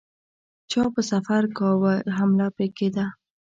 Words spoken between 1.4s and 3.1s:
کاوه حمله پرې کېده.